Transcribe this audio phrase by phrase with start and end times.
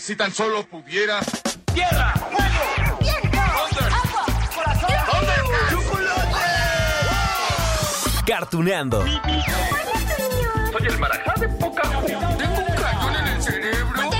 [0.00, 1.20] Si tan solo pudiera.
[1.74, 2.14] ¡Tierra!
[2.14, 2.98] ¡Fuego!
[3.00, 3.38] ¡Viento!
[3.38, 4.24] ¡Agua!
[4.54, 4.90] ¡Corazón!
[5.12, 5.32] ¿Dónde?
[8.26, 9.04] Cartuneando.
[9.04, 14.02] Soy el marajá de poca Tengo un cañón en el cerebro.
[14.02, 14.16] ¿Dónde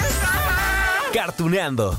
[0.00, 0.32] está?
[1.14, 1.96] Cartuneando.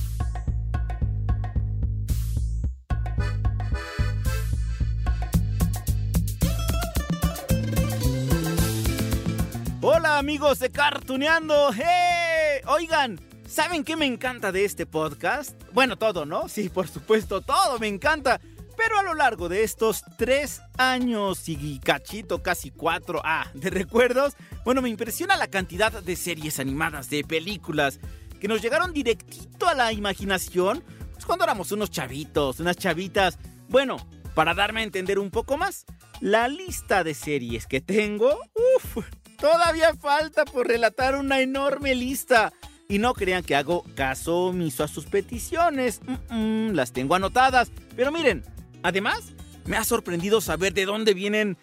[10.17, 11.71] Amigos de Cartuneando.
[11.73, 12.61] ¡Hey!
[12.67, 15.61] Oigan, ¿saben qué me encanta de este podcast?
[15.73, 16.47] Bueno, todo, ¿no?
[16.47, 18.39] Sí, por supuesto, todo me encanta.
[18.77, 24.35] Pero a lo largo de estos tres años y cachito, casi cuatro, ah, de recuerdos,
[24.63, 27.99] bueno, me impresiona la cantidad de series animadas, de películas,
[28.39, 33.37] que nos llegaron directito a la imaginación, pues cuando éramos unos chavitos, unas chavitas.
[33.67, 33.97] Bueno,
[34.33, 35.85] para darme a entender un poco más,
[36.21, 38.39] la lista de series que tengo,
[38.77, 39.03] uff,
[39.39, 42.53] todavía falta por relatar una enorme lista.
[42.87, 47.71] Y no crean que hago caso omiso a sus peticiones, las tengo anotadas.
[47.95, 48.43] Pero miren,
[48.83, 49.33] además,
[49.65, 51.57] me ha sorprendido saber de dónde vienen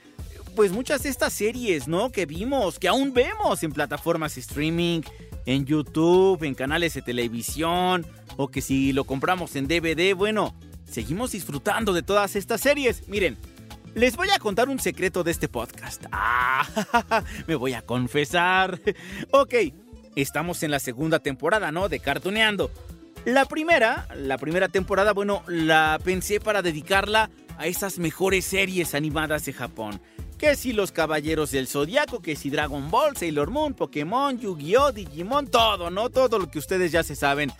[0.56, 2.10] pues muchas de estas series, ¿no?
[2.10, 5.00] Que vimos, que aún vemos en plataformas streaming,
[5.46, 11.32] en YouTube, en canales de televisión, o que si lo compramos en DVD, bueno, seguimos
[11.32, 13.08] disfrutando de todas estas series.
[13.08, 13.38] Miren,
[13.94, 16.04] les voy a contar un secreto de este podcast.
[16.12, 18.80] Ah, me voy a confesar.
[19.32, 19.54] Ok,
[20.16, 21.88] estamos en la segunda temporada, ¿no?
[21.88, 22.70] De Cartuneando.
[23.24, 29.44] La primera, la primera temporada, bueno, la pensé para dedicarla a esas mejores series animadas
[29.44, 30.00] de Japón.
[30.38, 35.46] Que si los Caballeros del Zodiaco, que si Dragon Ball, Sailor Moon, Pokémon, Yu-Gi-Oh, Digimon,
[35.46, 36.10] todo, ¿no?
[36.10, 37.52] Todo lo que ustedes ya se saben.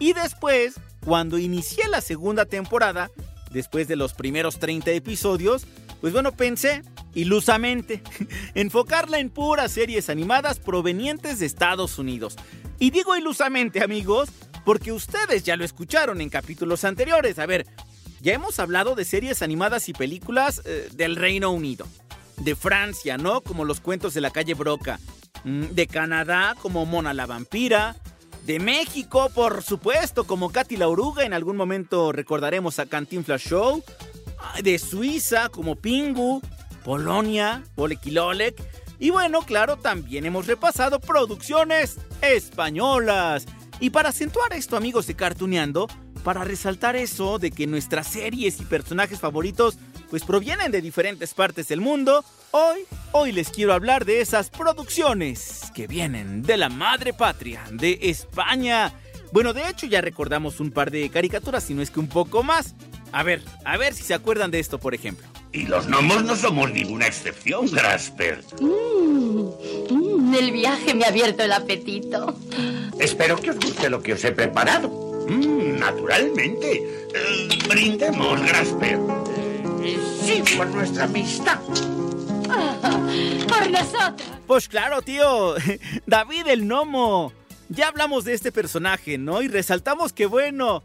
[0.00, 0.74] Y después,
[1.04, 3.10] cuando inicié la segunda temporada,
[3.54, 5.66] después de los primeros 30 episodios,
[6.02, 6.82] pues bueno, pensé,
[7.14, 8.02] ilusamente,
[8.54, 12.36] enfocarla en puras series animadas provenientes de Estados Unidos.
[12.78, 14.28] Y digo ilusamente, amigos,
[14.64, 17.38] porque ustedes ya lo escucharon en capítulos anteriores.
[17.38, 17.66] A ver,
[18.20, 21.86] ya hemos hablado de series animadas y películas eh, del Reino Unido.
[22.38, 23.42] De Francia, ¿no?
[23.42, 24.98] Como los cuentos de la calle Broca.
[25.44, 27.96] Mm, De Canadá, como Mona la vampira.
[28.44, 31.24] De México, por supuesto, como Katy la oruga.
[31.24, 33.82] En algún momento recordaremos a Cantinflas Show.
[34.62, 36.42] De Suiza, como Pingu.
[36.84, 38.62] Polonia, Olequilolec.
[38.98, 43.46] Y bueno, claro, también hemos repasado producciones españolas.
[43.80, 45.88] Y para acentuar esto, amigos de Cartuneando,
[46.22, 49.78] para resaltar eso de que nuestras series y personajes favoritos
[50.14, 55.72] pues provienen de diferentes partes del mundo, hoy, hoy les quiero hablar de esas producciones
[55.74, 58.92] que vienen de la madre patria, de España.
[59.32, 62.44] Bueno, de hecho ya recordamos un par de caricaturas, si no es que un poco
[62.44, 62.76] más.
[63.10, 65.26] A ver, a ver si se acuerdan de esto, por ejemplo.
[65.50, 68.44] Y los gnomos no somos ninguna excepción, Grasper.
[68.60, 72.38] Mm, el viaje me ha abierto el apetito.
[73.00, 75.26] Espero que os guste lo que os he preparado.
[75.28, 76.72] Mm, naturalmente.
[77.12, 79.00] Eh, brindemos, Grasper.
[79.84, 81.60] Sí, por nuestra amistad.
[83.48, 84.28] Por nosotros.
[84.46, 85.54] Pues claro, tío.
[86.06, 87.32] David el Gnomo.
[87.68, 89.42] Ya hablamos de este personaje, ¿no?
[89.42, 90.82] Y resaltamos que, bueno,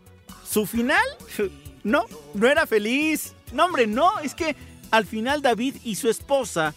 [0.47, 1.03] su final,
[1.83, 3.33] no, no era feliz.
[3.53, 4.19] No, hombre, no.
[4.19, 4.55] Es que
[4.91, 6.73] al final David y su esposa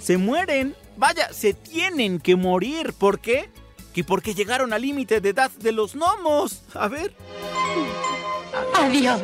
[0.00, 0.76] se mueren.
[0.96, 2.92] Vaya, se tienen que morir.
[2.92, 3.50] ¿Por qué?
[3.94, 6.62] Que porque llegaron al límite de edad de los gnomos.
[6.74, 7.14] A ver.
[8.74, 9.22] Adiós.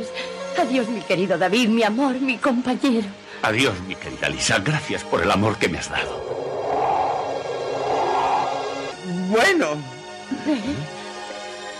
[0.58, 3.06] Adiós, mi querido David, mi amor, mi compañero.
[3.42, 4.58] Adiós, mi querida Lisa.
[4.58, 6.22] Gracias por el amor que me has dado.
[9.28, 9.76] Bueno.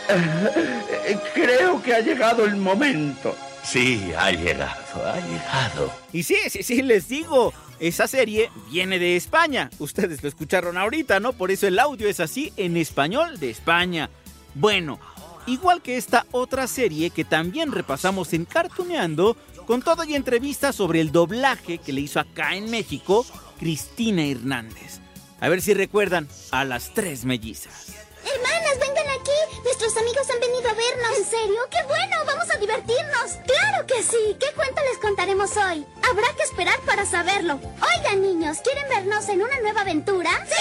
[0.09, 3.35] Eh, Creo que ha llegado el momento.
[3.63, 5.91] Sí, ha llegado, ha llegado.
[6.13, 7.53] Y sí, sí, sí, les digo.
[7.81, 9.69] Esa serie viene de España.
[9.79, 11.33] Ustedes lo escucharon ahorita, ¿no?
[11.33, 14.11] Por eso el audio es así en español de España.
[14.55, 15.01] Bueno,
[15.47, 19.37] igual que esta otra serie que también repasamos en Cartuneando,
[19.67, 23.25] con todo y entrevistas sobre el doblaje que le hizo acá en México
[23.59, 25.01] Cristina Hernández.
[25.41, 27.95] A ver si recuerdan a las tres mellizas.
[28.25, 29.61] Hermanas, vengan aquí.
[29.65, 31.19] Nuestros amigos han venido a vernos.
[31.19, 31.61] ¿En serio?
[31.71, 32.17] ¡Qué bueno!
[32.27, 33.33] ¡Vamos a divertirnos!
[33.47, 34.37] ¡Claro que sí!
[34.41, 35.85] ¿Qué cuento les contaremos hoy?
[36.09, 37.61] Habrá que esperar para saberlo.
[37.63, 40.31] Oigan, niños, ¿quieren vernos en una nueva aventura?
[40.49, 40.55] ¡Sí!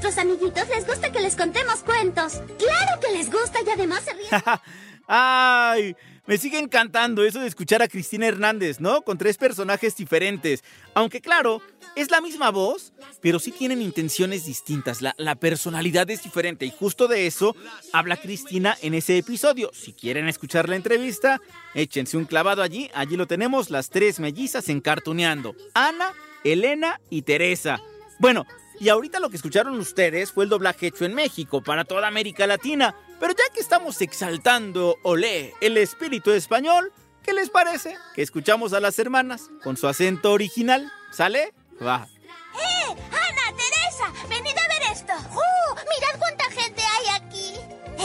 [0.00, 2.34] nuestros amiguitos les gusta que les contemos cuentos.
[2.56, 4.12] Claro que les gusta y además se.
[5.08, 5.96] ¡Ay!
[6.24, 9.02] Me sigue encantando eso de escuchar a Cristina Hernández, ¿no?
[9.02, 10.62] Con tres personajes diferentes.
[10.94, 11.60] Aunque claro,
[11.96, 15.02] es la misma voz, pero sí tienen intenciones distintas.
[15.02, 17.56] La, la, personalidad es diferente y justo de eso
[17.92, 19.72] habla Cristina en ese episodio.
[19.72, 21.40] Si quieren escuchar la entrevista,
[21.74, 22.88] échense un clavado allí.
[22.94, 25.56] Allí lo tenemos, las tres mellizas encartuneando.
[25.74, 26.12] Ana,
[26.44, 27.80] Elena y Teresa.
[28.20, 28.46] Bueno,
[28.80, 32.46] y ahorita lo que escucharon ustedes fue el doblaje hecho en México para toda América
[32.46, 32.94] Latina.
[33.18, 36.92] Pero ya que estamos exaltando, olé, el espíritu español,
[37.22, 37.96] ¿qué les parece?
[38.14, 40.92] Que escuchamos a las hermanas con su acento original.
[41.10, 41.52] ¿Sale?
[41.84, 42.06] Va.
[42.54, 42.90] ¡Eh!
[42.90, 44.12] ¡Ana, Teresa!
[44.28, 45.12] ¡Venid a ver esto!
[45.12, 45.74] ¡Uh!
[45.74, 47.54] ¡Mirad cuánta gente hay aquí!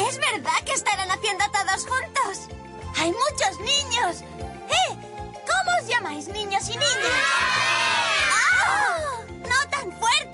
[0.08, 2.48] ¿Es verdad que estarán haciendo todos juntos?
[2.98, 4.22] ¡Hay muchos niños!
[4.70, 4.98] ¡Eh!
[5.46, 6.88] ¿Cómo os llamáis, niños y niñas?
[8.66, 9.26] ¡Oh!
[9.42, 10.33] ¡No tan fuerte!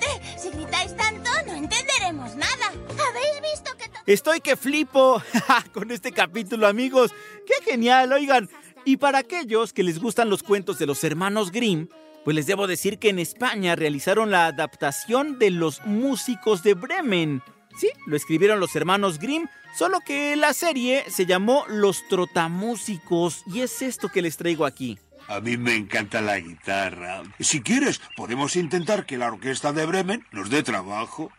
[1.50, 2.68] No entenderemos nada.
[3.10, 4.14] ¿Habéis visto que...
[4.14, 5.22] Estoy que flipo
[5.74, 7.12] con este capítulo, amigos.
[7.46, 8.14] ¡Qué genial!
[8.14, 8.50] Oigan,
[8.86, 11.88] y para aquellos que les gustan los cuentos de los hermanos Grimm,
[12.24, 17.42] pues les debo decir que en España realizaron la adaptación de Los Músicos de Bremen.
[17.78, 19.48] Sí, lo escribieron los hermanos Grimm,
[19.78, 25.00] solo que la serie se llamó Los Trotamúsicos y es esto que les traigo aquí.
[25.30, 27.22] A mí me encanta la guitarra.
[27.40, 31.32] Si quieres, podemos intentar que la orquesta de Bremen nos dé trabajo.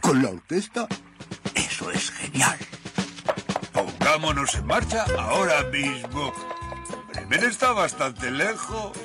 [0.00, 0.86] ¿Con la orquesta?
[1.52, 2.56] Eso es genial.
[3.72, 6.32] Pongámonos en marcha ahora mismo.
[7.12, 8.96] Bremen está bastante lejos.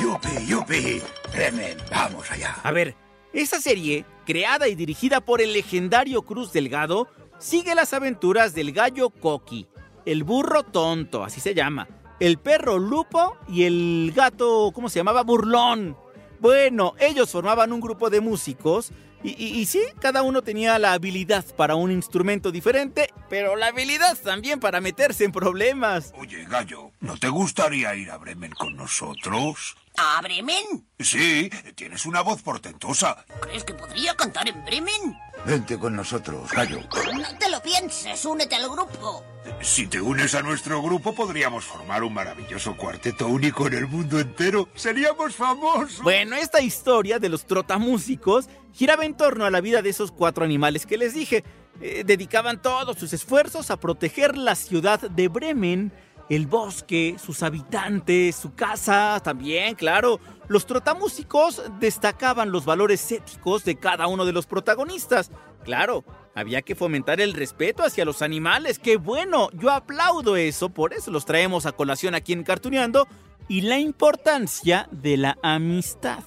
[0.00, 1.02] ¡Yupi, yupi!
[1.32, 2.56] Bremen, vamos allá.
[2.64, 2.96] A ver,
[3.32, 7.06] esta serie, creada y dirigida por el legendario Cruz Delgado,
[7.38, 9.68] sigue las aventuras del gallo Coqui,
[10.04, 11.86] el burro tonto, así se llama,
[12.22, 15.24] el perro Lupo y el gato, ¿cómo se llamaba?
[15.24, 15.96] Burlón.
[16.38, 18.92] Bueno, ellos formaban un grupo de músicos
[19.24, 24.16] y, y, sí, cada uno tenía la habilidad para un instrumento diferente, pero la habilidad
[24.18, 26.12] también para meterse en problemas.
[26.16, 29.76] Oye, gallo, ¿no te gustaría ir a Bremen con nosotros?
[29.96, 30.86] ¿A Bremen?
[30.98, 33.24] Sí, tienes una voz portentosa.
[33.40, 35.18] ¿Crees que podría cantar en Bremen?
[35.44, 36.80] Vente con nosotros, gallo.
[37.14, 39.24] No te lo pienses, únete al grupo.
[39.60, 44.18] Si te unes a nuestro grupo, podríamos formar un maravilloso cuarteto único en el mundo
[44.20, 44.68] entero.
[44.74, 46.00] Seríamos famosos.
[46.02, 50.44] Bueno, esta historia de los trotamúsicos giraba en torno a la vida de esos cuatro
[50.44, 51.44] animales que les dije.
[51.80, 55.92] Eh, dedicaban todos sus esfuerzos a proteger la ciudad de Bremen
[56.28, 60.20] el bosque, sus habitantes, su casa, también, claro.
[60.48, 65.30] Los trotamúsicos destacaban los valores éticos de cada uno de los protagonistas.
[65.64, 66.04] Claro,
[66.34, 68.78] había que fomentar el respeto hacia los animales.
[68.78, 69.50] ¡Qué bueno!
[69.52, 73.06] Yo aplaudo eso, por eso los traemos a colación aquí en Cartuneando.
[73.48, 76.20] Y la importancia de la amistad.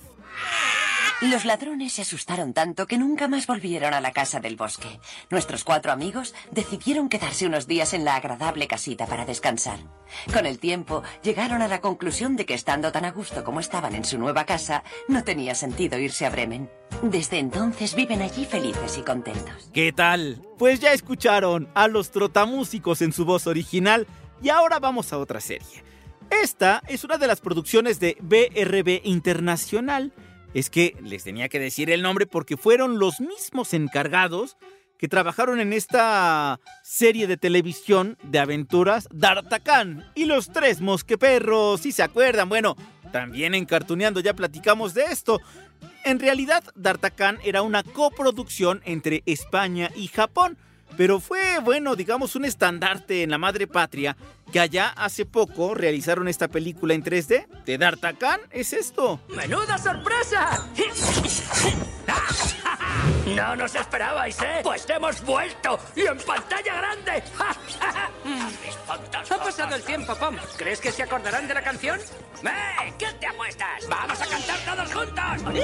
[1.22, 5.00] Los ladrones se asustaron tanto que nunca más volvieron a la casa del bosque.
[5.30, 9.80] Nuestros cuatro amigos decidieron quedarse unos días en la agradable casita para descansar.
[10.34, 13.96] Con el tiempo llegaron a la conclusión de que estando tan a gusto como estaban
[13.96, 16.70] en su nueva casa, no tenía sentido irse a Bremen.
[17.02, 19.70] Desde entonces viven allí felices y contentos.
[19.74, 20.42] ¿Qué tal?
[20.58, 24.06] Pues ya escucharon a los trotamúsicos en su voz original
[24.44, 25.86] y ahora vamos a otra serie.
[26.30, 30.12] Esta es una de las producciones de BRB Internacional
[30.56, 34.56] es que les tenía que decir el nombre porque fueron los mismos encargados
[34.98, 41.91] que trabajaron en esta serie de televisión de aventuras D'Artacán y los tres mosqueperros, si
[41.91, 42.77] se acuerdan, bueno,
[43.12, 45.41] también en Cartuneando ya platicamos de esto.
[46.06, 50.58] En realidad, D'Artacán era una coproducción entre España y Japón,
[50.98, 54.15] pero fue, bueno, digamos, un estandarte en la madre patria
[54.51, 57.48] que allá hace poco realizaron esta película en 3D.
[57.65, 59.20] ¿De D'Artacán es esto?
[59.30, 60.70] ¡Menuda sorpresa!
[63.25, 64.60] No nos esperabais, ¿eh?
[64.63, 67.24] Pues hemos vuelto y en pantalla grande.
[69.30, 70.36] ha pasado el tiempo, Pom.
[70.58, 72.00] ¿Crees que se acordarán de la canción?
[72.00, 72.94] ¡Eh!
[73.00, 73.88] ¿Qué te apuestas?
[73.89, 75.42] ¡Vamos a cantar todos juntos!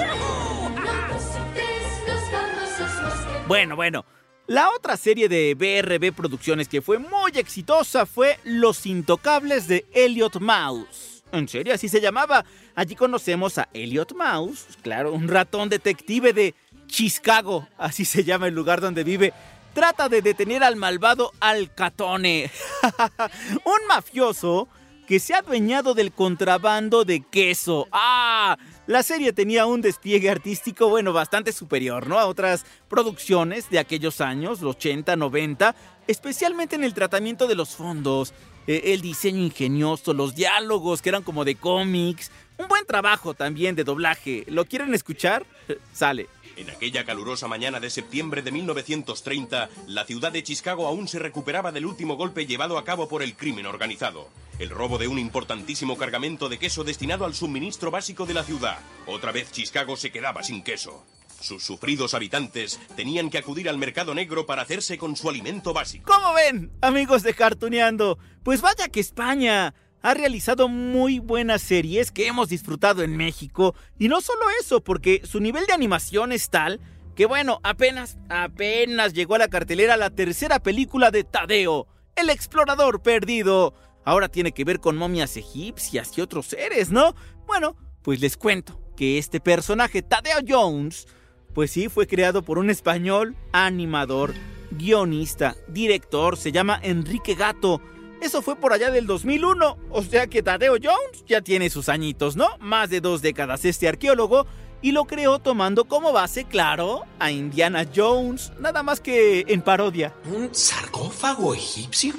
[3.48, 4.06] Bueno, bueno.
[4.52, 10.42] La otra serie de BRB Producciones que fue muy exitosa fue Los Intocables de Elliot
[10.42, 11.24] Mouse.
[11.32, 12.44] En serio, así se llamaba.
[12.76, 16.54] Allí conocemos a Elliot Mouse, claro, un ratón detective de
[16.88, 19.32] Chicago, así se llama el lugar donde vive.
[19.74, 22.52] Trata de detener al malvado Alcatone,
[23.64, 24.68] un mafioso
[25.08, 27.88] que se ha adueñado del contrabando de queso.
[27.92, 28.58] ¡Ah!
[28.88, 32.20] La serie tenía un despliegue artístico, bueno, bastante superior, ¿no?
[32.20, 35.76] A otras producciones de aquellos años, los 80, 90,
[36.08, 38.34] especialmente en el tratamiento de los fondos.
[38.68, 42.32] Eh, el diseño ingenioso, los diálogos que eran como de cómics.
[42.58, 44.44] Un buen trabajo también de doblaje.
[44.48, 45.46] ¿Lo quieren escuchar?
[45.94, 46.28] Sale.
[46.58, 51.72] En aquella calurosa mañana de septiembre de 1930, la ciudad de Chicago aún se recuperaba
[51.72, 54.28] del último golpe llevado a cabo por el crimen organizado.
[54.62, 58.78] El robo de un importantísimo cargamento de queso destinado al suministro básico de la ciudad.
[59.08, 61.04] Otra vez Chicago se quedaba sin queso.
[61.40, 66.14] Sus sufridos habitantes tenían que acudir al mercado negro para hacerse con su alimento básico.
[66.14, 68.20] ¿Cómo ven, amigos de Cartuneando?
[68.44, 73.74] Pues vaya que España ha realizado muy buenas series que hemos disfrutado en México.
[73.98, 76.80] Y no solo eso, porque su nivel de animación es tal
[77.16, 83.02] que bueno, apenas, apenas llegó a la cartelera la tercera película de Tadeo, el explorador
[83.02, 83.74] perdido.
[84.04, 87.16] Ahora tiene que ver con momias egipcias y otros seres, ¿no?
[87.46, 91.08] Bueno, pues les cuento que este personaje, Tadeo Jones,
[91.54, 94.34] pues sí, fue creado por un español, animador,
[94.72, 97.82] guionista, director, se llama Enrique Gato.
[98.22, 102.36] Eso fue por allá del 2001, o sea que Tadeo Jones ya tiene sus añitos,
[102.36, 102.58] ¿no?
[102.60, 104.46] Más de dos décadas este arqueólogo,
[104.82, 110.14] y lo creó tomando como base, claro, a Indiana Jones, nada más que en parodia.
[110.26, 112.14] ¿Un sarcófago egipcio?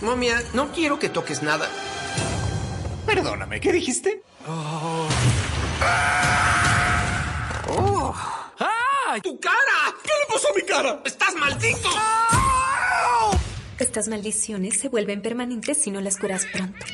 [0.00, 1.68] Momia, no quiero que toques nada.
[3.06, 4.22] Perdóname, ¿qué dijiste?
[4.48, 5.08] Oh.
[7.68, 8.14] ¡Oh!
[8.60, 9.16] ¡Ah!
[9.22, 9.94] ¡Tu cara!
[10.02, 11.00] ¿Qué le pasó a mi cara?
[11.04, 11.88] ¡Estás maldito!
[13.78, 16.86] Estas maldiciones se vuelven permanentes si no las curas pronto.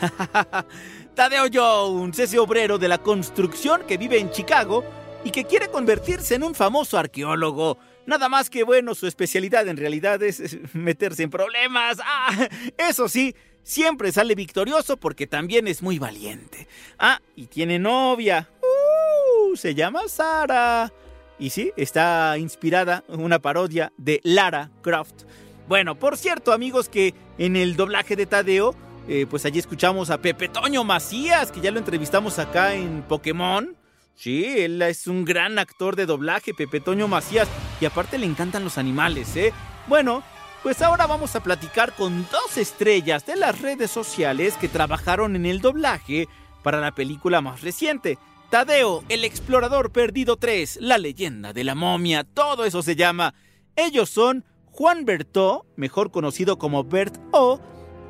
[1.14, 4.84] Tadeo Jones, ese obrero de la construcción que vive en Chicago
[5.24, 7.78] y que quiere convertirse en un famoso arqueólogo.
[8.06, 11.98] Nada más que bueno, su especialidad en realidad es meterse en problemas.
[12.04, 16.66] Ah, eso sí, siempre sale victorioso porque también es muy valiente.
[16.98, 18.48] Ah, y tiene novia.
[18.62, 20.92] Uh, se llama Sara.
[21.38, 25.24] Y sí, está inspirada en una parodia de Lara Croft.
[25.68, 28.74] Bueno, por cierto, amigos, que en el doblaje de Tadeo,
[29.08, 33.76] eh, pues allí escuchamos a Pepe Toño Macías, que ya lo entrevistamos acá en Pokémon.
[34.20, 37.48] Sí, él es un gran actor de doblaje, Pepe Toño Macías,
[37.80, 39.54] y aparte le encantan los animales, ¿eh?
[39.86, 40.22] Bueno,
[40.62, 45.46] pues ahora vamos a platicar con dos estrellas de las redes sociales que trabajaron en
[45.46, 46.28] el doblaje
[46.62, 48.18] para la película más reciente.
[48.50, 53.32] Tadeo, el explorador perdido 3, la leyenda de la momia, todo eso se llama.
[53.74, 57.58] Ellos son Juan Bertó, mejor conocido como Bert O,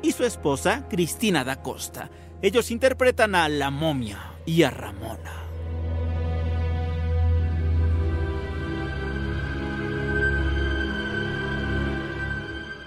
[0.01, 2.11] y su esposa Cristina da Costa.
[2.41, 5.50] Ellos interpretan a la momia y a Ramona.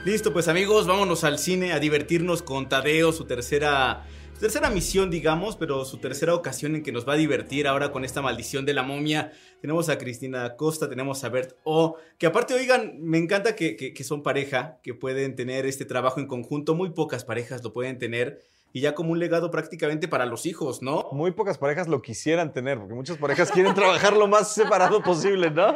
[0.04, 5.10] Listo, pues amigos, vámonos al cine a divertirnos con Tadeo, su tercera, su tercera misión,
[5.10, 8.66] digamos, pero su tercera ocasión en que nos va a divertir ahora con esta maldición
[8.66, 9.32] de la momia.
[9.62, 13.94] Tenemos a Cristina Costa, tenemos a Bert O, que aparte, oigan, me encanta que, que,
[13.94, 16.74] que son pareja, que pueden tener este trabajo en conjunto.
[16.74, 18.42] Muy pocas parejas lo pueden tener
[18.74, 21.08] y ya como un legado prácticamente para los hijos, ¿no?
[21.12, 25.50] Muy pocas parejas lo quisieran tener, porque muchas parejas quieren trabajar lo más separado posible,
[25.50, 25.72] ¿no?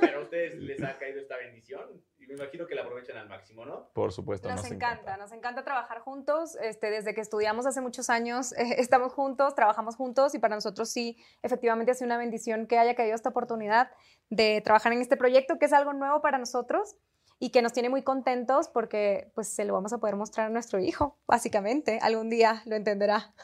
[0.00, 1.80] Pero a ustedes les caído esta bendición
[2.20, 3.88] y me imagino que la aprovechan al máximo, ¿no?
[3.92, 4.48] Por supuesto.
[4.48, 6.56] Nos, encanta, nos encanta trabajar juntos.
[6.62, 10.88] Este, desde que estudiamos hace muchos años, eh, estamos juntos, trabajamos juntos y para nosotros
[10.90, 13.90] sí, efectivamente ha sido una bendición que haya caído esta oportunidad
[14.30, 16.96] de trabajar en este proyecto, que es algo nuevo para nosotros
[17.38, 20.50] y que nos tiene muy contentos porque pues se lo vamos a poder mostrar a
[20.50, 21.98] nuestro hijo, básicamente.
[22.00, 23.34] Algún día lo entenderá.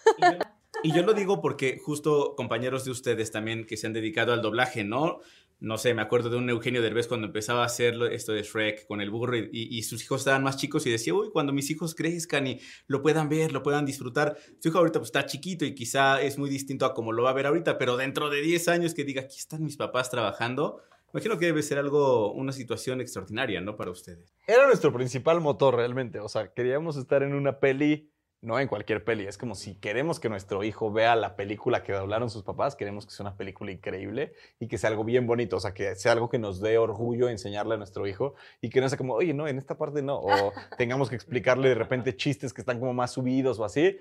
[0.82, 4.42] Y yo lo digo porque justo compañeros de ustedes también que se han dedicado al
[4.42, 5.20] doblaje, ¿no?
[5.62, 8.84] No sé, me acuerdo de un Eugenio Derbez cuando empezaba a hacer esto de Shrek
[8.84, 11.94] con el burro y, sus hijos estaban más chicos y decía, uy, cuando mis hijos
[11.94, 14.36] crezcan y lo puedan ver, lo puedan disfrutar.
[14.58, 17.30] Su hijo ahorita pues está chiquito y quizá es muy distinto a como lo va
[17.30, 20.82] a ver ahorita, pero dentro de 10 años que diga, aquí están mis papás trabajando,
[21.12, 23.76] Imagino que debe ser algo, una situación extraordinaria, ¿no?
[23.76, 24.34] Para ustedes.
[24.46, 26.20] Era nuestro principal motor realmente.
[26.20, 28.10] O sea, queríamos estar en una peli,
[28.42, 29.24] no en cualquier peli.
[29.26, 33.06] Es como si queremos que nuestro hijo vea la película que doblaron sus papás, queremos
[33.06, 35.56] que sea una película increíble y que sea algo bien bonito.
[35.56, 38.80] O sea, que sea algo que nos dé orgullo enseñarle a nuestro hijo y que
[38.80, 40.18] no sea como, oye, no, en esta parte no.
[40.18, 43.96] O tengamos que explicarle de repente chistes que están como más subidos o así.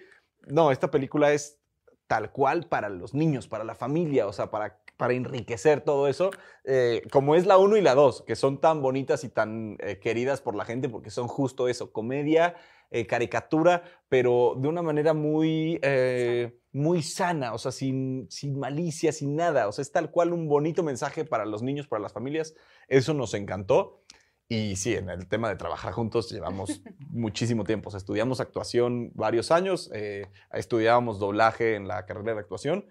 [0.47, 1.59] No, esta película es
[2.07, 6.29] tal cual para los niños, para la familia, o sea, para para enriquecer todo eso,
[6.63, 9.97] eh, como es la 1 y la 2, que son tan bonitas y tan eh,
[9.97, 12.55] queridas por la gente porque son justo eso, comedia,
[12.91, 15.79] eh, caricatura, pero de una manera muy,
[16.71, 20.47] muy sana, o sea, sin, sin malicia, sin nada, o sea, es tal cual un
[20.47, 22.53] bonito mensaje para los niños, para las familias,
[22.87, 24.03] eso nos encantó.
[24.47, 27.87] Y sí, en el tema de trabajar juntos llevamos muchísimo tiempo.
[27.87, 29.89] O sea, estudiamos actuación varios años,
[30.51, 32.85] estudiábamos doblaje en la carrera de actuación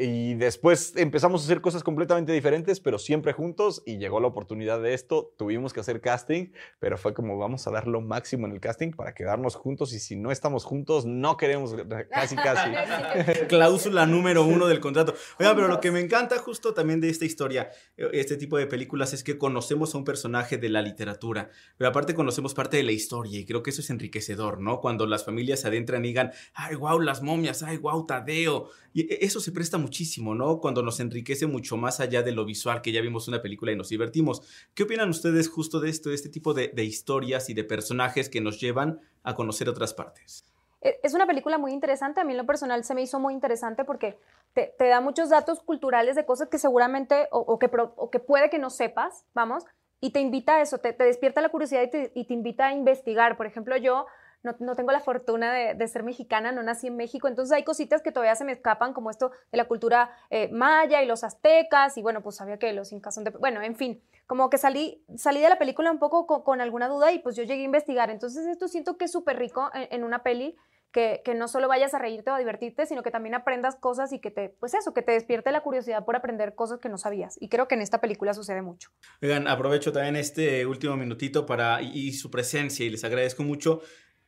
[0.00, 3.82] Y después empezamos a hacer cosas completamente diferentes, pero siempre juntos.
[3.84, 5.34] Y llegó la oportunidad de esto.
[5.36, 8.92] Tuvimos que hacer casting, pero fue como vamos a dar lo máximo en el casting
[8.92, 9.92] para quedarnos juntos.
[9.92, 11.74] Y si no estamos juntos, no queremos
[12.10, 12.70] casi, casi.
[13.48, 15.16] Cláusula número uno del contrato.
[15.40, 18.68] Oiga, pero lo que me encanta justo también de esta historia, eh, este tipo de
[18.68, 22.84] películas, es que conocemos a un personaje de la literatura, pero aparte conocemos parte de
[22.84, 23.40] la historia.
[23.40, 24.80] Y creo que eso es enriquecedor, ¿no?
[24.80, 28.68] Cuando las familias se adentran y digan, ay, wow, las momias, ay, wow, Tadeo.
[28.92, 30.60] Y e, eso se presta muchísimo, ¿no?
[30.60, 33.76] Cuando nos enriquece mucho más allá de lo visual, que ya vimos una película y
[33.76, 34.42] nos divertimos.
[34.74, 38.42] ¿Qué opinan ustedes justo de esto, de este tipo de, historias y de personajes que
[38.42, 40.44] nos llevan a conocer otras partes?
[40.82, 43.32] E, Es una película muy interesante, a mí en lo personal se me hizo muy
[43.32, 44.18] interesante porque
[44.52, 48.58] te, da muchos datos culturales de cosas que seguramente o, que, o que puede que
[48.58, 49.64] no sepas, vamos,
[50.00, 53.36] y te invita a eso, te, despierta la curiosidad y te invita a investigar.
[53.38, 54.06] Por ejemplo, yo
[54.42, 57.64] no, no tengo la fortuna de, de ser mexicana, no nací en México, entonces hay
[57.64, 61.24] cositas que todavía se me escapan, como esto de la cultura eh, maya y los
[61.24, 63.30] aztecas, y bueno, pues sabía que los incas son de...
[63.30, 66.88] Bueno, en fin, como que salí, salí de la película un poco con, con alguna
[66.88, 68.10] duda y pues yo llegué a investigar.
[68.10, 70.56] Entonces esto siento que es súper rico en, una peli
[70.92, 74.12] que, que no solo vayas a reírte o a divertirte, sino que también aprendas cosas
[74.12, 76.98] y que te, pues eso, que te despierte la curiosidad por aprender cosas que no
[76.98, 77.36] sabías.
[77.40, 78.90] Y creo que en esta película sucede mucho.
[79.22, 83.80] Oigan, aprovecho también este último minutito para y, y su presencia y les agradezco mucho.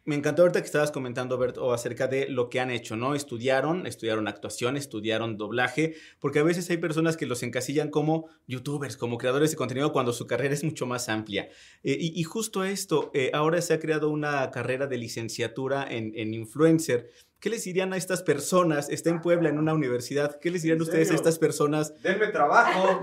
[0.07, 3.15] Me encantó ahorita que estabas comentando, Berto, acerca de lo que han hecho, ¿no?
[3.15, 8.97] Estudiaron, estudiaron actuación, estudiaron doblaje, porque a veces hay personas que los encasillan como youtubers,
[8.97, 11.51] como creadores de contenido, cuando su carrera es mucho más amplia.
[11.83, 16.13] Eh, y, y justo esto, eh, ahora se ha creado una carrera de licenciatura en,
[16.17, 17.11] en influencer.
[17.41, 18.91] ¿Qué les dirían a estas personas?
[18.91, 20.39] Está en Puebla, en una universidad.
[20.41, 21.95] ¿Qué les dirían ustedes a estas personas?
[22.03, 23.01] Denme trabajo.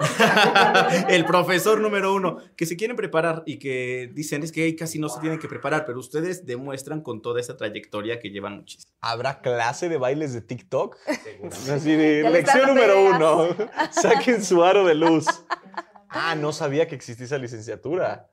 [1.10, 5.00] el profesor número uno, que se quieren preparar y que dicen es que "Ay, casi
[5.00, 8.94] no se tienen que preparar, pero ustedes demuestran con toda esa trayectoria que llevan muchísimo.
[9.01, 10.96] ¿Habrá clase de bailes de TikTok?
[11.74, 13.15] Así de, lección número ideas.
[13.15, 13.48] uno.
[13.91, 15.25] Saquen su aro de luz.
[16.10, 18.29] Ah, no sabía que existía esa licenciatura.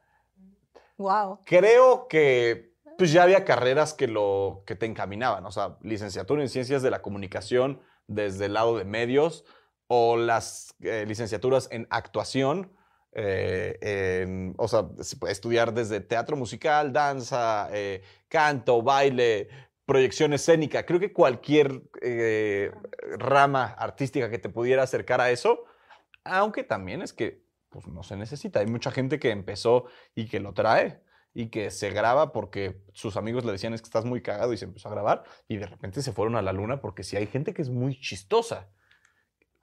[0.98, 1.40] Wow.
[1.46, 6.48] Creo que pues ya había carreras que lo que te encaminaban, o sea, licenciatura en
[6.48, 9.44] ciencias de la comunicación desde el lado de medios
[9.86, 12.72] o las eh, licenciaturas en actuación,
[13.12, 14.88] eh, o sea,
[15.28, 19.48] estudiar desde teatro musical, danza, eh, canto, baile,
[19.86, 20.84] proyección escénica.
[20.86, 22.72] Creo que cualquier eh,
[23.18, 25.64] rama artística que te pudiera acercar a eso,
[26.24, 28.60] aunque también es que pues, no se necesita.
[28.60, 31.03] Hay mucha gente que empezó y que lo trae
[31.34, 34.56] y que se graba porque sus amigos le decían es que estás muy cagado y
[34.56, 37.26] se empezó a grabar y de repente se fueron a la luna porque sí hay
[37.26, 38.68] gente que es muy chistosa.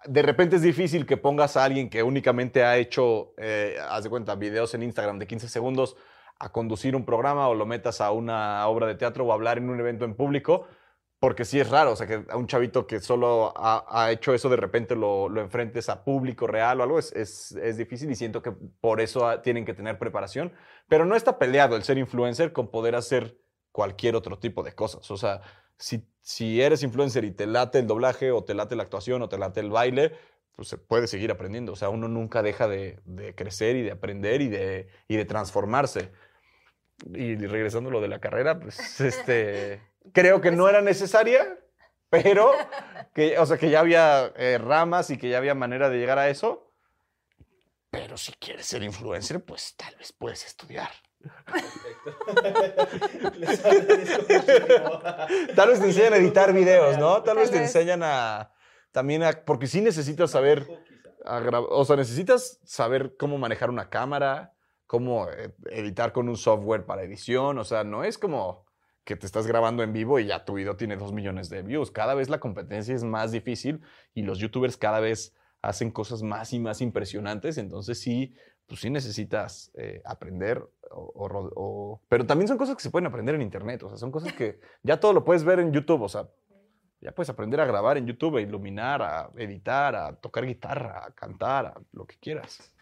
[0.05, 4.09] De repente es difícil que pongas a alguien que únicamente ha hecho, eh, haz de
[4.09, 5.95] cuenta, videos en Instagram de 15 segundos
[6.39, 9.57] a conducir un programa o lo metas a una obra de teatro o a hablar
[9.59, 10.67] en un evento en público,
[11.21, 14.33] porque sí es raro, o sea, que a un chavito que solo ha, ha hecho
[14.33, 18.09] eso de repente lo, lo enfrentes a público real o algo, es, es, es difícil
[18.09, 20.51] y siento que por eso tienen que tener preparación,
[20.87, 23.37] pero no está peleado el ser influencer con poder hacer
[23.71, 25.41] cualquier otro tipo de cosas, o sea,
[25.77, 29.29] si, si eres influencer y te late el doblaje o te late la actuación o
[29.29, 30.13] te late el baile,
[30.55, 33.91] pues se puede seguir aprendiendo, o sea, uno nunca deja de, de crecer y de
[33.91, 36.11] aprender y de, y de transformarse.
[37.13, 41.59] Y regresando a lo de la carrera, pues este, creo que no era necesaria,
[42.09, 42.51] pero
[43.13, 46.19] que, o sea, que ya había eh, ramas y que ya había manera de llegar
[46.19, 46.71] a eso.
[47.89, 50.89] Pero si quieres ser influencer, pues tal vez puedes estudiar.
[55.55, 57.21] Tal vez te enseñan a editar videos, ¿no?
[57.21, 58.51] Tal, vez te enseñan a
[58.91, 60.67] también a porque sí necesitas saber
[61.25, 64.53] a o sea, necesitas saber cómo manejar una cámara,
[64.87, 68.65] cómo eh, editar con un software para edición, o sea, no es como
[69.11, 71.91] que te estás grabando en vivo y ya tu video tiene dos millones de views.
[71.91, 73.81] Cada vez la competencia es más difícil
[74.13, 78.33] y los youtubers cada vez hacen cosas más y más impresionantes, entonces sí,
[78.67, 83.05] pues sí necesitas eh, aprender, o- o o- pero también son cosas que se pueden
[83.07, 86.01] aprender en internet, o sea, son cosas que ya todo lo puedes ver en YouTube,
[86.03, 86.27] o sea,
[87.01, 91.11] ya puedes aprender a grabar en YouTube, a iluminar, a editar, a tocar guitarra, a
[91.11, 92.73] cantar, a lo que quieras.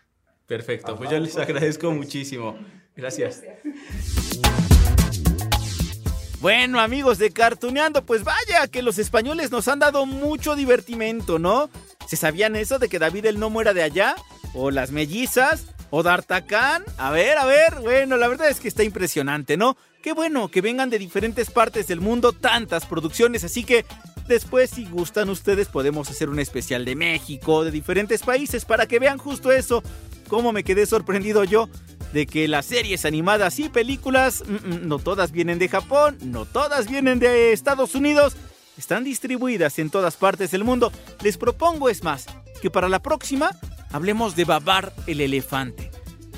[0.45, 2.55] Perfecto, pues yo les agradezco muchísimo.
[2.95, 3.43] Gracias.
[6.41, 11.69] Bueno, amigos de Cartuneando, pues vaya que los españoles nos han dado mucho divertimento, ¿no?
[12.07, 14.15] ¿Se sabían eso de que David el Nomo era de allá?
[14.53, 15.65] ¿O las mellizas?
[15.89, 16.85] ¿O D'Artacán?
[16.97, 19.75] A ver, a ver, bueno, la verdad es que está impresionante, ¿no?
[20.01, 23.85] Qué bueno que vengan de diferentes partes del mundo tantas producciones, así que
[24.29, 28.99] después si gustan ustedes podemos hacer un especial de México, de diferentes países, para que
[28.99, 29.83] vean justo eso.
[30.29, 31.67] Cómo me quedé sorprendido yo
[32.13, 36.45] de que las series animadas y películas mm, mm, no todas vienen de Japón, no
[36.45, 38.35] todas vienen de Estados Unidos
[38.79, 40.91] están distribuidas en todas partes del mundo.
[41.21, 42.25] Les propongo, es más,
[42.61, 43.51] que para la próxima
[43.91, 45.91] hablemos de Babar el elefante.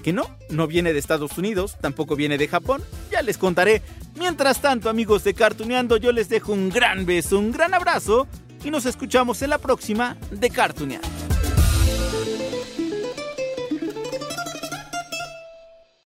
[0.03, 3.83] Que no, no viene de Estados Unidos, tampoco viene de Japón, ya les contaré.
[4.15, 8.27] Mientras tanto, amigos de Cartuneando, yo les dejo un gran beso, un gran abrazo
[8.63, 11.20] y nos escuchamos en la próxima de Cartuneando.